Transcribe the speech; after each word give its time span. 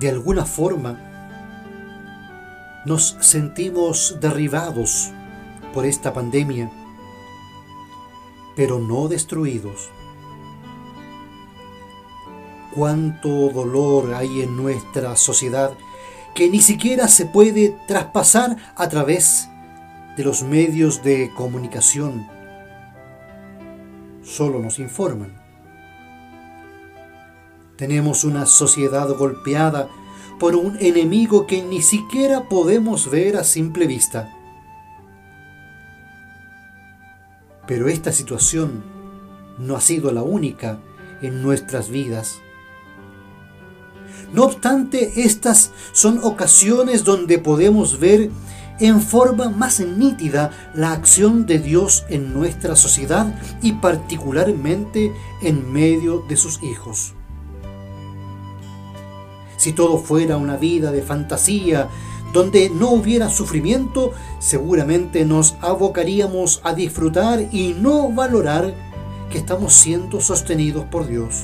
de 0.00 0.08
alguna 0.08 0.46
forma 0.46 0.98
nos 2.86 3.18
sentimos 3.20 4.16
derribados 4.18 5.10
por 5.74 5.84
esta 5.84 6.14
pandemia, 6.14 6.70
pero 8.56 8.78
no 8.78 9.08
destruidos. 9.08 9.90
Cuánto 12.74 13.50
dolor 13.50 14.14
hay 14.14 14.40
en 14.40 14.56
nuestra 14.56 15.16
sociedad 15.16 15.72
que 16.34 16.48
ni 16.48 16.60
siquiera 16.60 17.06
se 17.06 17.26
puede 17.26 17.76
traspasar 17.86 18.56
a 18.76 18.88
través 18.88 19.50
de 20.16 20.24
los 20.24 20.42
medios 20.42 21.02
de 21.02 21.30
comunicación. 21.36 22.26
Solo 24.22 24.60
nos 24.60 24.78
informan. 24.78 25.49
Tenemos 27.80 28.24
una 28.24 28.44
sociedad 28.44 29.08
golpeada 29.16 29.88
por 30.38 30.54
un 30.54 30.76
enemigo 30.80 31.46
que 31.46 31.62
ni 31.62 31.80
siquiera 31.80 32.46
podemos 32.46 33.08
ver 33.08 33.38
a 33.38 33.42
simple 33.42 33.86
vista. 33.86 34.30
Pero 37.66 37.88
esta 37.88 38.12
situación 38.12 38.84
no 39.56 39.76
ha 39.76 39.80
sido 39.80 40.12
la 40.12 40.22
única 40.22 40.78
en 41.22 41.42
nuestras 41.42 41.88
vidas. 41.88 42.42
No 44.34 44.44
obstante, 44.44 45.22
estas 45.24 45.72
son 45.92 46.20
ocasiones 46.22 47.02
donde 47.02 47.38
podemos 47.38 47.98
ver 47.98 48.30
en 48.78 49.00
forma 49.00 49.48
más 49.48 49.80
nítida 49.80 50.50
la 50.74 50.92
acción 50.92 51.46
de 51.46 51.58
Dios 51.58 52.04
en 52.10 52.34
nuestra 52.34 52.76
sociedad 52.76 53.40
y 53.62 53.72
particularmente 53.72 55.14
en 55.40 55.72
medio 55.72 56.26
de 56.28 56.36
sus 56.36 56.62
hijos. 56.62 57.14
Si 59.60 59.74
todo 59.74 59.98
fuera 59.98 60.38
una 60.38 60.56
vida 60.56 60.90
de 60.90 61.02
fantasía, 61.02 61.90
donde 62.32 62.70
no 62.70 62.92
hubiera 62.92 63.28
sufrimiento, 63.28 64.12
seguramente 64.38 65.26
nos 65.26 65.56
abocaríamos 65.60 66.62
a 66.64 66.72
disfrutar 66.72 67.46
y 67.52 67.76
no 67.78 68.08
valorar 68.08 68.74
que 69.30 69.36
estamos 69.36 69.74
siendo 69.74 70.22
sostenidos 70.22 70.86
por 70.86 71.06
Dios. 71.06 71.42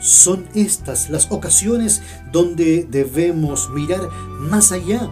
Son 0.00 0.46
estas 0.52 1.08
las 1.08 1.32
ocasiones 1.32 2.02
donde 2.30 2.86
debemos 2.90 3.70
mirar 3.70 4.10
más 4.38 4.70
allá 4.70 5.10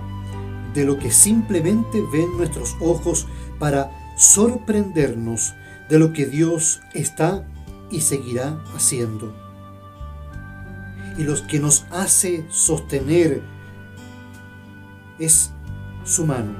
de 0.75 0.85
lo 0.85 0.98
que 0.98 1.11
simplemente 1.11 2.03
ven 2.12 2.37
nuestros 2.37 2.77
ojos 2.79 3.27
para 3.59 3.91
sorprendernos 4.19 5.55
de 5.89 5.98
lo 5.98 6.12
que 6.12 6.27
Dios 6.27 6.83
está 6.92 7.42
y 7.91 8.03
seguirá 8.03 8.62
haciendo. 8.77 9.44
Y 11.17 11.25
los 11.25 11.43
que 11.43 11.61
nos 11.61 11.87
hace 11.91 12.47
sostener 12.51 13.43
es 15.19 15.53
su 16.05 16.27
mano, 16.27 16.53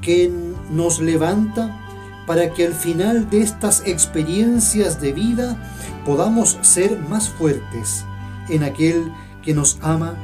que 0.00 0.32
nos 0.70 1.00
levanta 1.00 1.82
para 2.26 2.52
que 2.52 2.66
al 2.66 2.74
final 2.74 3.30
de 3.30 3.40
estas 3.40 3.82
experiencias 3.86 5.00
de 5.00 5.12
vida 5.12 5.56
podamos 6.04 6.58
ser 6.62 6.98
más 7.08 7.28
fuertes 7.28 8.04
en 8.48 8.64
aquel 8.64 9.12
que 9.42 9.54
nos 9.54 9.78
ama 9.82 10.14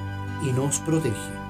y 0.42 0.52
nos 0.52 0.80
protege. 0.80 1.41